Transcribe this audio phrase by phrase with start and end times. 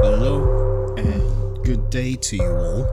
[0.00, 2.86] Hello and good day to you all.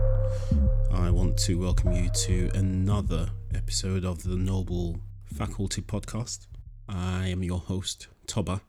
[0.93, 4.99] I want to welcome you to another episode of the Noble
[5.33, 6.45] Faculty Podcast.
[6.87, 8.61] I am your host, Toba,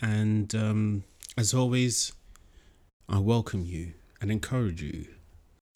[0.00, 1.04] and um,
[1.38, 2.12] as always,
[3.08, 5.06] I welcome you and encourage you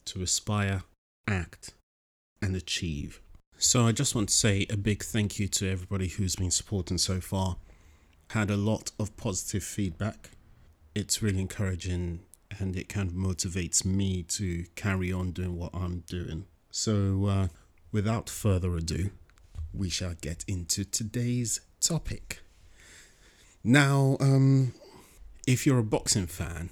[0.03, 0.83] to aspire,
[1.29, 1.75] act,
[2.41, 3.21] and achieve.
[3.63, 6.97] So, I just want to say a big thank you to everybody who's been supporting
[6.97, 7.57] so far.
[8.31, 10.31] Had a lot of positive feedback.
[10.95, 12.21] It's really encouraging
[12.59, 16.45] and it kind of motivates me to carry on doing what I'm doing.
[16.71, 17.47] So, uh,
[17.91, 19.11] without further ado,
[19.71, 22.39] we shall get into today's topic.
[23.63, 24.73] Now, um,
[25.45, 26.71] if you're a boxing fan,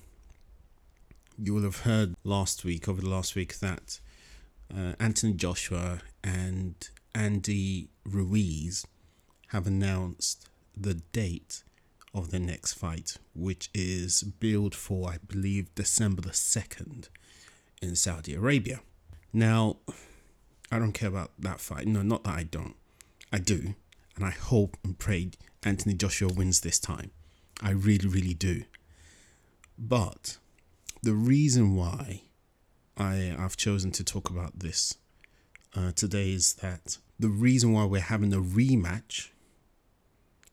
[1.37, 3.99] you will have heard last week, over the last week, that
[4.75, 6.75] uh, Anthony Joshua and
[7.15, 8.85] Andy Ruiz
[9.47, 11.63] have announced the date
[12.13, 17.09] of the next fight, which is billed for, I believe, December the 2nd
[17.81, 18.81] in Saudi Arabia.
[19.31, 19.77] Now,
[20.71, 21.87] I don't care about that fight.
[21.87, 22.75] No, not that I don't.
[23.31, 23.75] I do.
[24.15, 25.31] And I hope and pray
[25.63, 27.11] Anthony Joshua wins this time.
[27.61, 28.63] I really, really do.
[29.77, 30.37] But
[31.01, 32.23] the reason why
[32.99, 34.97] I, I've chosen to talk about this
[35.75, 39.29] uh, today is that the reason why we're having a rematch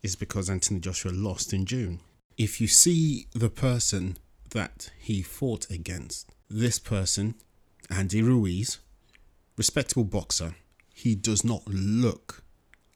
[0.03, 2.01] is because Anthony Joshua lost in June.
[2.39, 4.19] If you see the person
[4.51, 7.35] that he fought against, this person,
[7.91, 8.79] Andy Ruiz,
[9.57, 10.55] respectable boxer,
[10.95, 12.45] he does not look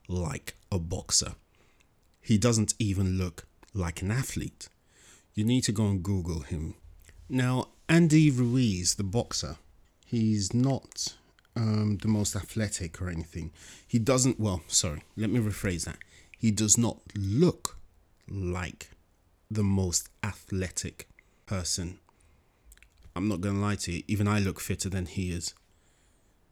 [0.07, 1.33] like a boxer.
[2.21, 4.69] He doesn't even look like an athlete.
[5.33, 6.75] You need to go and Google him.
[7.29, 9.57] Now, Andy Ruiz, the boxer,
[10.05, 11.13] he's not
[11.57, 13.51] um, the most athletic or anything.
[13.85, 15.97] He doesn't, well, sorry, let me rephrase that.
[16.39, 17.77] He does not look
[18.29, 18.91] like
[19.51, 21.09] the most athletic
[21.45, 21.99] person.
[23.13, 25.53] I'm not going to lie to you, even I look fitter than he is.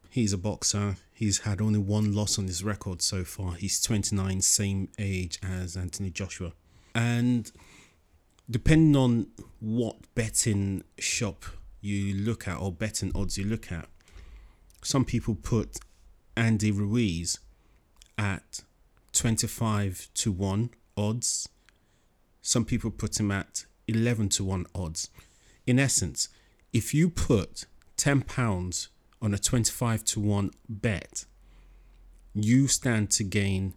[0.10, 0.98] He's a boxer.
[1.14, 3.54] He's had only one loss on his record so far.
[3.54, 6.52] He's 29, same age as Anthony Joshua.
[6.94, 7.50] And
[8.50, 9.28] depending on
[9.60, 11.46] what betting shop
[11.82, 13.88] you look at or betting odds you look at,
[14.82, 15.78] some people put
[16.36, 17.40] Andy Ruiz
[18.18, 18.62] at
[19.14, 21.50] 25 to 1 odds.
[22.42, 25.10] Some people put him at 11 to 1 odds.
[25.68, 26.30] In essence,
[26.72, 27.66] if you put
[27.98, 28.90] 10 pounds
[29.22, 31.26] on a 25 to 1 bet,
[32.34, 33.74] you stand to gain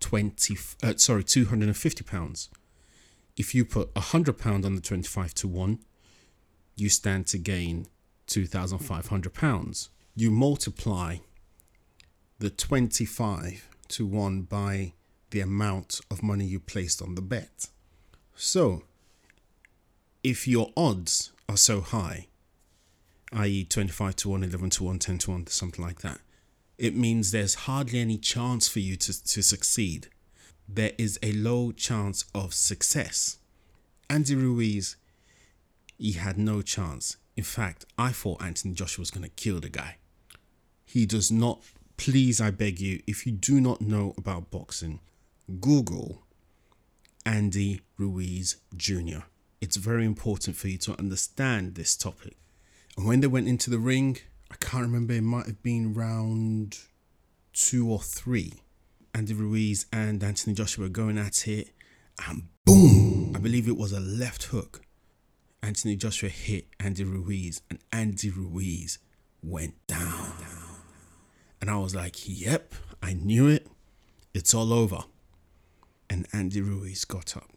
[0.00, 2.50] 20 uh, sorry 250 pounds
[3.36, 5.78] if you put a hundred pound on the 25 to 1
[6.76, 7.86] you stand to gain
[8.26, 9.90] 2500 pounds.
[10.16, 11.18] You multiply
[12.38, 14.92] the 25 to 1 by
[15.30, 17.68] the amount of money you placed on the bet.
[18.34, 18.82] So
[20.22, 22.28] if your odds are so high
[23.32, 23.64] i.e.
[23.64, 26.20] 25 to 1 11 to 1 10 to 1 something like that
[26.78, 30.08] it means there's hardly any chance for you to, to succeed
[30.68, 33.38] there is a low chance of success.
[34.08, 34.96] Andy Ruiz,
[35.98, 37.16] he had no chance.
[37.36, 39.96] In fact, I thought Anthony Joshua was going to kill the guy.
[40.84, 41.62] He does not,
[41.96, 45.00] please, I beg you, if you do not know about boxing,
[45.60, 46.22] Google
[47.26, 49.20] Andy Ruiz Jr.
[49.60, 52.36] It's very important for you to understand this topic.
[52.96, 54.18] And when they went into the ring,
[54.50, 56.78] I can't remember, it might have been round
[57.52, 58.63] two or three
[59.14, 61.68] Andy Ruiz and Anthony Joshua going at it,
[62.26, 63.32] and boom!
[63.34, 64.82] I believe it was a left hook.
[65.62, 68.98] Anthony Joshua hit Andy Ruiz, and Andy Ruiz
[69.40, 70.32] went down.
[71.60, 73.68] And I was like, yep, I knew it.
[74.34, 75.04] It's all over.
[76.10, 77.50] And Andy Ruiz got up.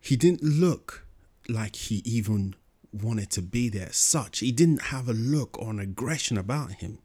[0.00, 1.06] He didn't look
[1.48, 2.56] like he even
[2.92, 4.40] wanted to be there such.
[4.40, 6.98] He didn't have a look or an aggression about him.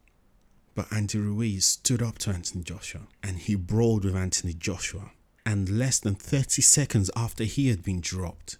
[0.78, 5.10] But Andy Ruiz stood up to Anthony Joshua and he brawled with Anthony Joshua.
[5.44, 8.58] And less than 30 seconds after he had been dropped,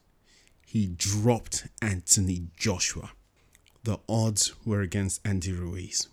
[0.67, 3.13] he dropped Anthony Joshua.
[3.85, 6.09] The odds were against Andy Ruiz.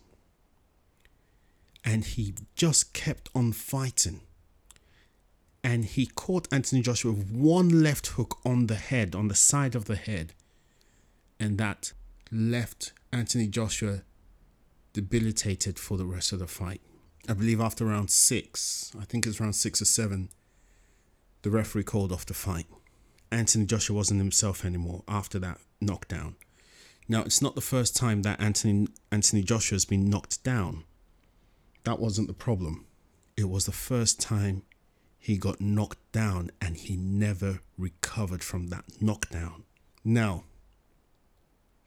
[1.84, 4.20] And he just kept on fighting.
[5.64, 9.74] And he caught Anthony Joshua with one left hook on the head, on the side
[9.74, 10.34] of the head.
[11.40, 11.94] And that
[12.30, 14.02] left Anthony Joshua
[14.96, 16.80] debilitated for the rest of the fight.
[17.28, 20.30] I believe after round six, I think it's round six or seven,
[21.42, 22.66] the referee called off the fight.
[23.30, 26.36] Anthony Joshua wasn't himself anymore after that knockdown.
[27.08, 30.84] Now, it's not the first time that Anthony, Anthony Joshua has been knocked down.
[31.84, 32.86] That wasn't the problem.
[33.36, 34.62] it was the first time
[35.18, 39.64] he got knocked down and he never recovered from that knockdown.
[40.02, 40.44] Now,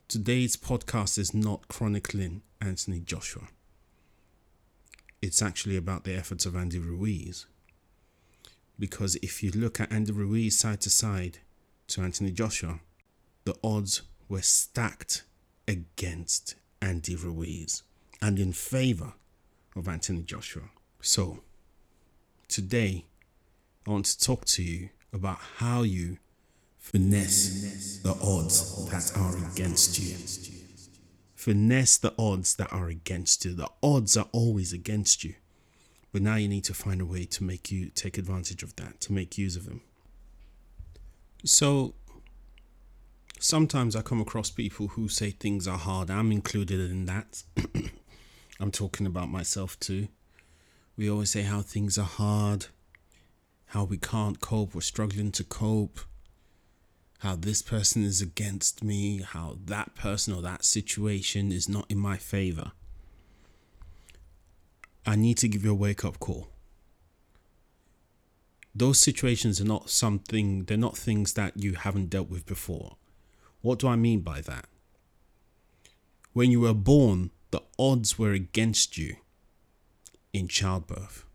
[0.09, 3.44] today's podcast is not chronicling Anthony Joshua.
[5.21, 7.45] It's actually about the efforts of Andy Ruiz.
[8.79, 11.38] Because if you look at Andy Ruiz side to side
[11.89, 12.79] to Anthony Joshua,
[13.45, 15.25] the odds were stacked
[15.67, 17.83] against Andy Ruiz
[18.19, 19.13] and in favor
[19.75, 20.71] of Anthony Joshua.
[21.01, 21.41] So,
[22.47, 23.05] today,
[23.85, 26.17] I want to talk to you about how you
[26.79, 30.15] finesse the odds that are against you.
[31.35, 33.53] Finesse the odds that are against you.
[33.53, 35.35] The odds are always against you.
[36.11, 38.99] But now you need to find a way to make you take advantage of that,
[39.01, 39.81] to make use of them.
[41.45, 41.93] So,
[43.39, 46.09] sometimes I come across people who say things are hard.
[46.09, 47.43] I'm included in that.
[48.59, 50.07] I'm talking about myself too.
[50.97, 52.65] We always say how things are hard,
[53.67, 56.01] how we can't cope, we're struggling to cope,
[57.19, 61.98] how this person is against me, how that person or that situation is not in
[61.98, 62.71] my favor.
[65.06, 66.50] I need to give you a wake up call.
[68.74, 72.95] Those situations are not something, they're not things that you haven't dealt with before.
[73.62, 74.65] What do I mean by that?
[76.31, 79.18] When you were born, the odds were against you
[80.31, 81.25] in childbirth.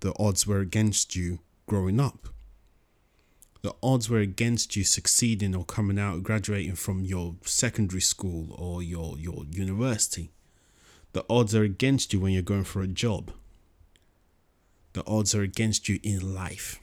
[0.00, 2.28] The odds were against you growing up.
[3.64, 8.82] The odds were against you succeeding or coming out, graduating from your secondary school or
[8.82, 10.32] your, your university.
[11.14, 13.32] The odds are against you when you're going for a job.
[14.92, 16.78] The odds are against you in life.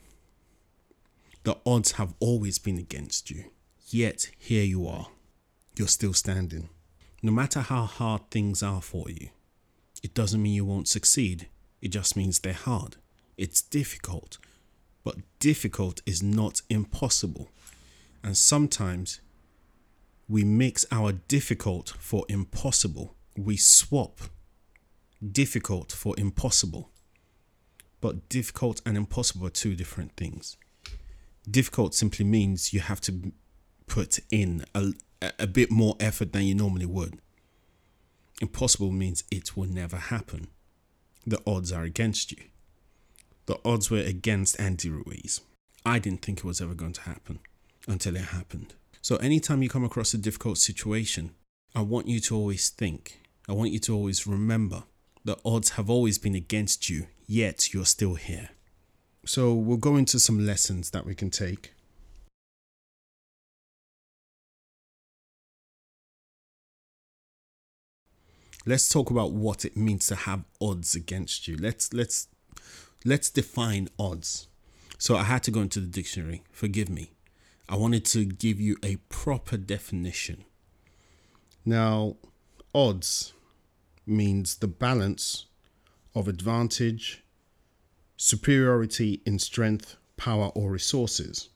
[1.44, 3.44] The odds have always been against you.
[3.86, 5.06] Yet here you are.
[5.76, 6.68] You're still standing.
[7.22, 9.28] No matter how hard things are for you,
[10.02, 11.46] it doesn't mean you won't succeed.
[11.80, 12.96] It just means they're hard.
[13.36, 14.38] It's difficult.
[15.42, 17.50] Difficult is not impossible.
[18.22, 19.20] And sometimes
[20.28, 23.16] we mix our difficult for impossible.
[23.36, 24.20] We swap
[25.32, 26.90] difficult for impossible.
[28.00, 30.56] But difficult and impossible are two different things.
[31.50, 33.32] Difficult simply means you have to
[33.88, 34.92] put in a,
[35.40, 37.18] a bit more effort than you normally would.
[38.40, 40.46] Impossible means it will never happen.
[41.26, 42.44] The odds are against you.
[43.46, 45.40] The odds were against Andy Ruiz.
[45.84, 47.40] I didn't think it was ever going to happen
[47.88, 48.74] until it happened.
[49.00, 51.32] So, anytime you come across a difficult situation,
[51.74, 54.84] I want you to always think, I want you to always remember
[55.24, 58.50] the odds have always been against you, yet you're still here.
[59.26, 61.72] So, we'll go into some lessons that we can take
[68.66, 71.56] let's talk about what it means to have odds against you.
[71.56, 72.28] Let's let's
[73.04, 74.48] let's define odds.
[74.98, 76.42] So I had to go into the dictionary.
[76.52, 77.10] Forgive me.
[77.68, 80.44] I wanted to give you a proper definition.
[81.64, 82.16] Now,
[82.74, 83.32] odds
[84.06, 85.46] means the balance
[86.14, 87.22] of advantage,
[88.16, 91.48] superiority in strength, power, or resources.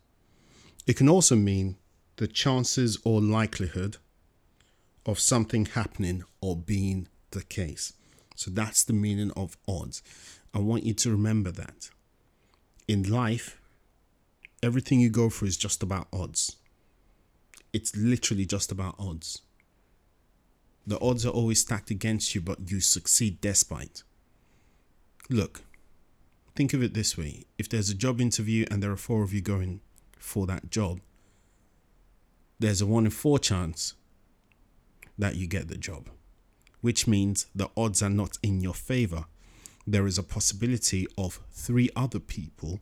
[0.87, 1.77] It can also mean
[2.17, 3.99] the chances or likelihood
[5.05, 7.93] of something happening or being the case.
[8.35, 10.03] So that's the meaning of odds.
[10.57, 11.91] I want you to remember that.
[12.89, 13.61] In life,
[14.63, 16.57] everything you go through is just about odds.
[17.75, 19.43] It's literally just about odds.
[20.87, 24.03] The odds are always stacked against you, but you succeed despite.
[25.29, 25.61] Look,
[26.55, 29.35] think of it this way if there's a job interview and there are four of
[29.35, 29.83] you going
[30.19, 31.01] for that job,
[32.59, 33.93] there's a one in four chance
[35.19, 36.09] that you get the job,
[36.81, 39.27] which means the odds are not in your favor.
[39.87, 42.81] There is a possibility of three other people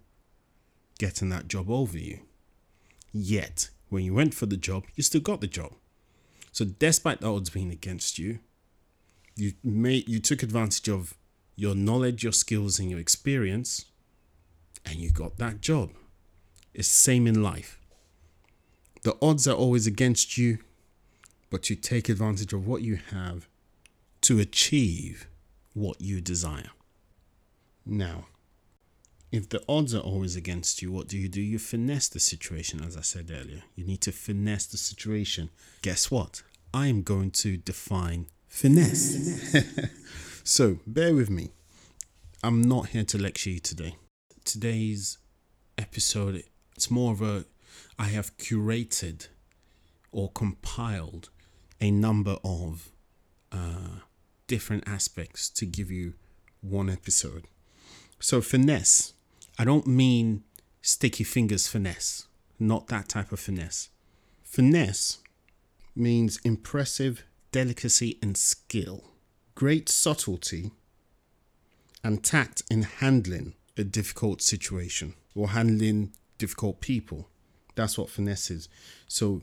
[0.99, 2.20] getting that job over you.
[3.12, 5.73] Yet, when you went for the job, you still got the job.
[6.52, 8.38] So, despite the odds being against you,
[9.37, 11.14] you made you took advantage of
[11.56, 13.87] your knowledge, your skills, and your experience,
[14.84, 15.90] and you got that job.
[16.73, 17.78] It's the same in life.
[19.02, 20.58] The odds are always against you
[21.54, 23.49] but you take advantage of what you have
[24.20, 25.28] to achieve
[25.73, 26.70] what you desire.
[27.87, 28.26] Now,
[29.31, 31.41] if the odds are always against you, what do you do?
[31.41, 33.62] You finesse the situation, as I said earlier.
[33.75, 35.50] You need to finesse the situation.
[35.83, 36.43] Guess what?
[36.73, 39.57] I am going to define finesse.
[40.45, 41.50] so bear with me.
[42.43, 43.97] I'm not here to lecture you today.
[44.45, 45.19] Today's
[45.79, 46.45] episode,
[46.76, 47.45] it's more of a
[47.99, 49.29] I have curated
[50.12, 51.31] or compiled
[51.81, 52.91] a number of
[53.50, 54.00] uh,
[54.47, 56.14] different aspects to give you
[56.61, 57.45] one episode.
[58.25, 59.12] So, finesse,
[59.59, 60.45] I don't mean
[60.81, 62.26] sticky fingers finesse,
[62.59, 63.90] not that type of finesse.
[64.43, 65.19] Finesse
[65.95, 69.04] means impressive delicacy and skill,
[69.54, 70.71] great subtlety,
[72.02, 77.28] and tact in handling a difficult situation or handling difficult people.
[77.75, 78.71] That's what finesse is.
[79.07, 79.43] So,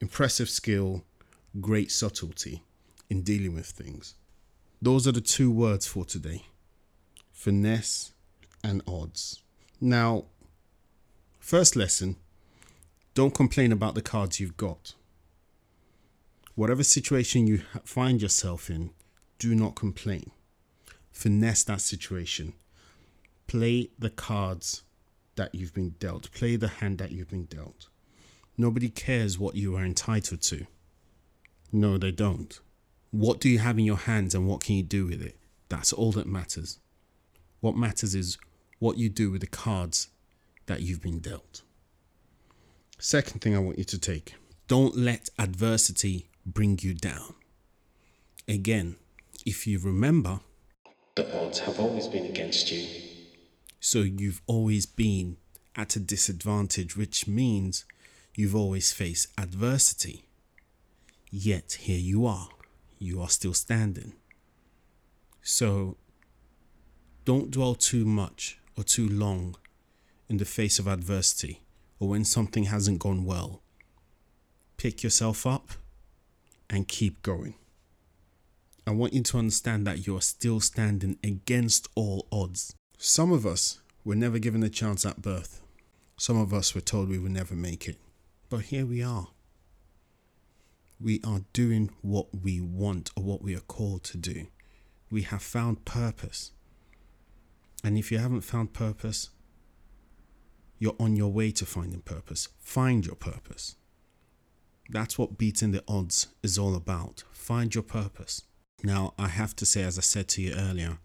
[0.00, 1.02] impressive skill,
[1.60, 2.62] great subtlety
[3.10, 4.14] in dealing with things.
[4.80, 6.44] Those are the two words for today
[7.32, 8.11] finesse
[8.62, 9.42] and odds.
[9.80, 10.24] Now,
[11.40, 12.16] first lesson
[13.14, 14.94] don't complain about the cards you've got.
[16.54, 18.90] Whatever situation you find yourself in,
[19.38, 20.30] do not complain.
[21.10, 22.54] Finesse that situation.
[23.46, 24.82] Play the cards
[25.36, 26.30] that you've been dealt.
[26.32, 27.88] Play the hand that you've been dealt.
[28.56, 30.66] Nobody cares what you are entitled to.
[31.70, 32.58] No, they don't.
[33.10, 35.36] What do you have in your hands and what can you do with it?
[35.68, 36.78] That's all that matters.
[37.60, 38.38] What matters is
[38.82, 40.08] what you do with the cards
[40.66, 41.62] that you've been dealt.
[42.98, 44.34] Second thing I want you to take
[44.66, 47.34] don't let adversity bring you down.
[48.48, 48.96] Again,
[49.46, 50.40] if you remember,
[51.14, 52.88] the odds have always been against you.
[53.78, 55.36] So you've always been
[55.76, 57.84] at a disadvantage, which means
[58.34, 60.24] you've always faced adversity.
[61.30, 62.48] Yet here you are,
[62.98, 64.14] you are still standing.
[65.40, 65.98] So
[67.24, 69.56] don't dwell too much or too long
[70.28, 71.60] in the face of adversity
[71.98, 73.62] or when something hasn't gone well.
[74.76, 75.70] Pick yourself up
[76.68, 77.54] and keep going.
[78.86, 82.74] I want you to understand that you are still standing against all odds.
[82.98, 85.60] Some of us were never given a chance at birth.
[86.16, 87.96] Some of us were told we would never make it.
[88.50, 89.28] But here we are.
[91.00, 94.46] We are doing what we want or what we are called to do.
[95.10, 96.52] We have found purpose.
[97.84, 99.30] And if you haven't found purpose,
[100.78, 102.48] you're on your way to finding purpose.
[102.60, 103.76] Find your purpose.
[104.88, 107.24] That's what beating the odds is all about.
[107.32, 108.42] Find your purpose.
[108.82, 110.98] Now, I have to say, as I said to you earlier,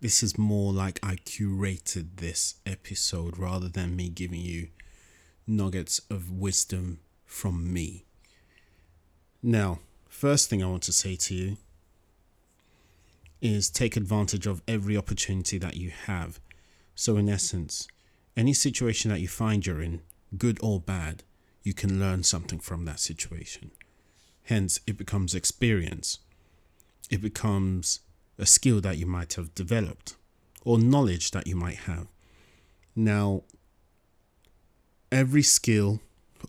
[0.00, 4.68] this is more like I curated this episode rather than me giving you
[5.46, 8.06] nuggets of wisdom from me.
[9.42, 11.56] Now, first thing I want to say to you
[13.40, 16.40] is take advantage of every opportunity that you have.
[16.94, 17.86] So, in essence,
[18.36, 20.00] any situation that you find you're in,
[20.36, 21.22] good or bad,
[21.62, 23.70] you can learn something from that situation.
[24.44, 26.18] Hence, it becomes experience.
[27.10, 28.00] It becomes
[28.38, 30.14] a skill that you might have developed
[30.64, 32.06] or knowledge that you might have.
[32.94, 33.42] Now,
[35.10, 36.00] every skill,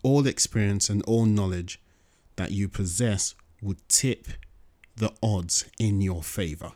[0.03, 1.79] all experience, and all knowledge
[2.35, 4.27] that you possess would tip
[4.95, 6.71] the odds in your favor.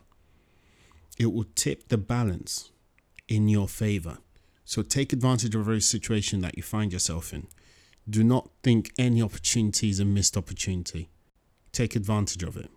[1.18, 2.70] It will tip the balance
[3.28, 4.18] in your favor.
[4.64, 7.46] So take advantage of every situation that you find yourself in.
[8.08, 11.08] Do not think any opportunity is a missed opportunity.
[11.72, 12.70] Take advantage of it.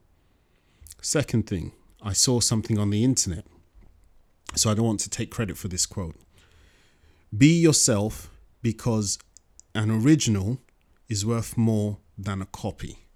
[1.02, 3.46] Second thing, I saw something on the internet,
[4.56, 6.16] so I don't want to take credit for this quote.
[7.36, 8.30] Be yourself
[8.62, 9.20] because
[9.76, 10.60] an original
[11.10, 13.07] is worth more than a copy.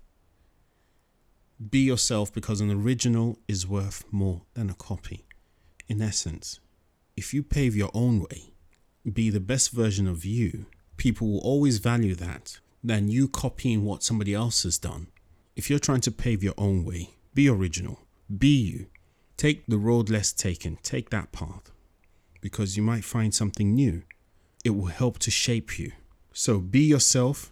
[1.69, 5.25] Be yourself because an original is worth more than a copy.
[5.87, 6.59] In essence,
[7.15, 8.53] if you pave your own way,
[9.11, 10.65] be the best version of you
[11.01, 15.07] people will always value that than you copying what somebody else has done.
[15.55, 18.01] If you're trying to pave your own way, be original,
[18.37, 18.85] be you.
[19.35, 21.71] Take the road less taken, take that path
[22.39, 24.03] because you might find something new.
[24.63, 25.91] It will help to shape you.
[26.33, 27.51] So be yourself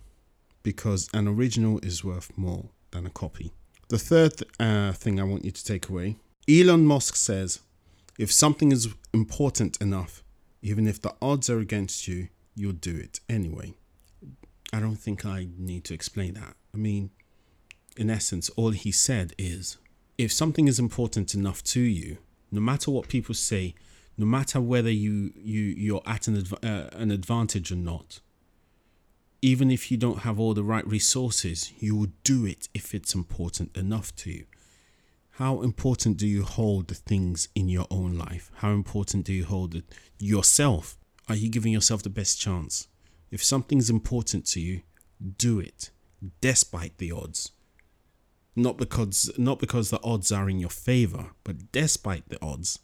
[0.61, 3.51] because an original is worth more than a copy.
[3.89, 6.17] The third uh, thing I want you to take away
[6.47, 7.59] Elon Musk says
[8.19, 10.23] if something is important enough,
[10.61, 13.73] even if the odds are against you, you'll do it anyway.
[14.71, 16.55] I don't think I need to explain that.
[16.73, 17.09] I mean,
[17.97, 19.77] in essence, all he said is
[20.19, 22.17] if something is important enough to you,
[22.51, 23.73] no matter what people say,
[24.17, 28.19] no matter whether you, you, you're at an, adv- uh, an advantage or not,
[29.41, 33.15] even if you don't have all the right resources, you will do it if it's
[33.15, 34.45] important enough to you.
[35.31, 38.51] How important do you hold the things in your own life?
[38.55, 39.85] How important do you hold it
[40.19, 40.97] yourself?
[41.29, 42.87] Are you giving yourself the best chance?
[43.31, 44.81] If something's important to you,
[45.37, 45.91] do it
[46.41, 47.51] despite the odds.
[48.55, 52.79] Not because not because the odds are in your favor, but despite the odds,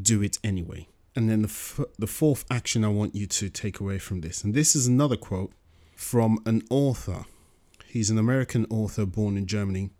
[0.00, 0.88] do it anyway.
[1.14, 4.42] And then the f- the fourth action I want you to take away from this,
[4.44, 5.52] and this is another quote
[5.98, 7.24] from an author.
[7.84, 9.90] He's an American author born in Germany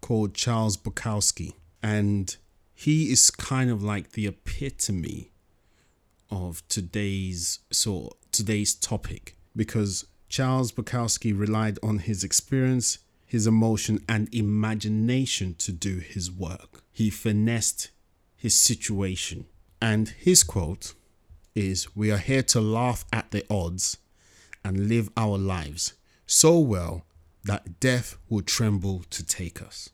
[0.00, 2.34] called Charles Bukowski, and
[2.74, 5.30] he is kind of like the epitome
[6.30, 14.34] of today's sort today's topic because Charles Bukowski relied on his experience, his emotion, and
[14.34, 16.82] imagination to do his work.
[16.90, 17.90] He finessed
[18.34, 19.44] his situation.
[19.82, 20.94] And his quote
[21.54, 23.98] is We are here to laugh at the odds
[24.64, 25.94] and live our lives
[26.26, 27.04] so well
[27.44, 29.90] that death will tremble to take us.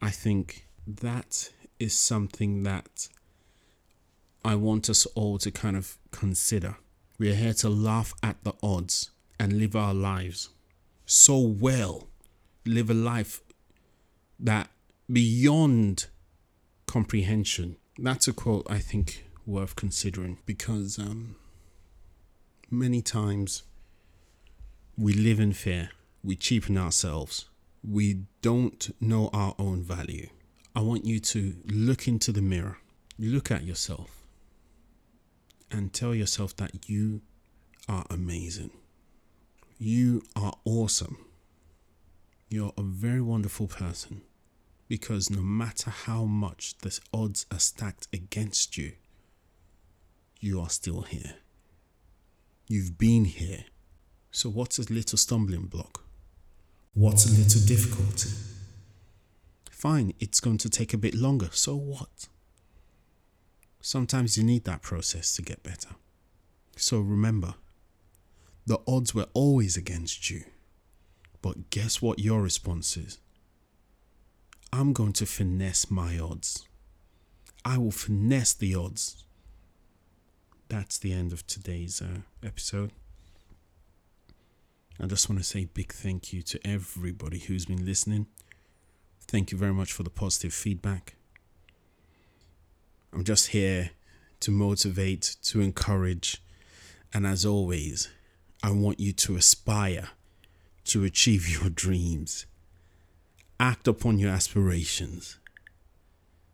[0.00, 3.08] I think that is something that
[4.44, 6.76] I want us all to kind of consider.
[7.18, 10.48] We are here to laugh at the odds and live our lives
[11.06, 12.08] so well,
[12.64, 13.40] live a life
[14.40, 14.70] that
[15.10, 16.06] beyond
[16.86, 17.76] comprehension.
[17.98, 21.36] That's a quote I think worth considering because um,
[22.70, 23.62] many times
[24.96, 25.90] we live in fear,
[26.22, 27.46] we cheapen ourselves,
[27.82, 30.28] we don't know our own value.
[30.74, 32.78] I want you to look into the mirror,
[33.18, 34.22] look at yourself,
[35.70, 37.22] and tell yourself that you
[37.88, 38.70] are amazing.
[39.78, 41.24] You are awesome.
[42.48, 44.22] You're a very wonderful person
[44.88, 48.92] because no matter how much the odds are stacked against you,
[50.38, 51.36] you are still here.
[52.66, 53.64] You've been here.
[54.34, 56.02] So, what's a little stumbling block?
[56.94, 58.30] What's a little difficulty?
[59.70, 61.50] Fine, it's going to take a bit longer.
[61.52, 62.28] So, what?
[63.82, 65.90] Sometimes you need that process to get better.
[66.76, 67.54] So, remember,
[68.66, 70.44] the odds were always against you.
[71.42, 73.18] But guess what your response is?
[74.72, 76.66] I'm going to finesse my odds.
[77.66, 79.24] I will finesse the odds.
[80.68, 82.92] That's the end of today's uh, episode.
[85.00, 88.26] I just want to say big thank you to everybody who's been listening.
[89.26, 91.14] Thank you very much for the positive feedback.
[93.12, 93.90] I'm just here
[94.40, 96.42] to motivate, to encourage,
[97.12, 98.08] and as always,
[98.62, 100.10] I want you to aspire
[100.84, 102.46] to achieve your dreams.
[103.58, 105.38] Act upon your aspirations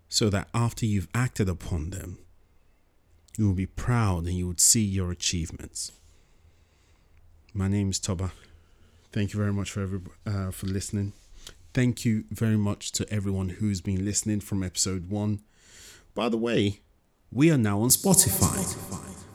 [0.09, 2.19] so that after you've acted upon them,
[3.37, 5.93] you will be proud and you would see your achievements.
[7.55, 8.33] My name is Toba.
[9.11, 11.15] Thank you very much for every, uh, for listening.
[11.73, 15.41] Thank you very much to everyone who's been listening from episode one.
[16.15, 16.81] By the way,
[17.33, 18.77] we are now on Spotify.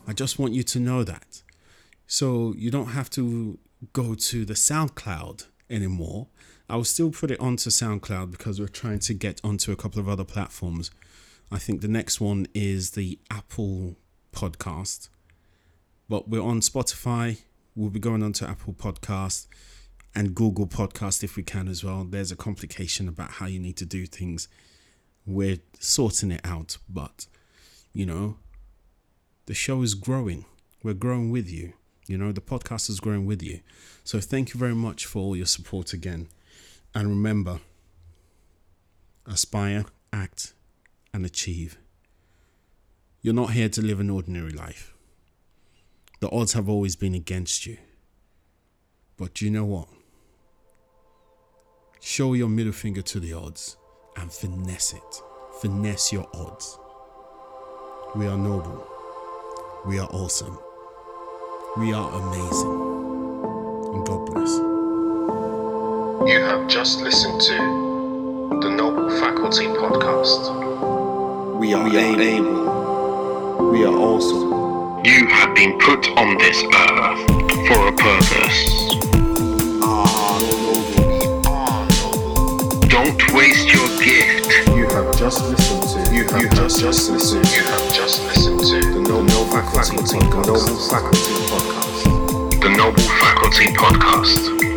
[0.08, 1.42] I just want you to know that.
[2.06, 3.58] So you don't have to
[3.94, 6.28] go to the SoundCloud anymore.
[6.70, 10.00] I will still put it onto SoundCloud because we're trying to get onto a couple
[10.00, 10.92] of other platforms.
[11.52, 13.96] I think the next one is the Apple
[14.32, 15.10] podcast.
[16.08, 17.42] But we're on Spotify.
[17.76, 19.48] We'll be going on to Apple Podcast
[20.14, 22.04] and Google Podcast if we can as well.
[22.04, 24.48] There's a complication about how you need to do things.
[25.26, 27.26] We're sorting it out, but
[27.92, 28.38] you know,
[29.48, 30.46] the show is growing.
[30.84, 31.74] We're growing with you.
[32.08, 33.62] You know, the podcast is growing with you.
[34.04, 36.28] So thank you very much for all your support again.
[36.94, 37.60] And remember,
[39.26, 40.54] aspire, act,
[41.12, 41.78] and achieve.
[43.22, 44.93] You're not here to live an ordinary life.
[46.24, 47.76] The odds have always been against you.
[49.18, 49.90] But you know what?
[52.00, 53.76] Show your middle finger to the odds
[54.16, 55.22] and finesse it.
[55.62, 56.80] Finesse your odds.
[58.16, 58.88] We are noble.
[59.86, 60.58] We are awesome.
[61.76, 62.80] We are amazing.
[63.94, 64.52] And God bless.
[66.32, 71.60] You have just listened to the Noble Faculty Podcast.
[71.60, 73.72] We are, we are able.
[73.72, 74.53] We are awesome.
[75.06, 77.20] You have been put on this earth
[77.68, 78.96] for a purpose.
[82.88, 84.70] Don't waste your gift.
[84.70, 86.16] You have just listened to.
[86.16, 90.68] You have, just, just listened You have just listened the to Noble Faculty Faculty Podcast.
[90.70, 90.84] Podcast.
[90.88, 92.62] Noble Faculty Podcast.
[92.62, 94.73] the Noble Faculty Podcast.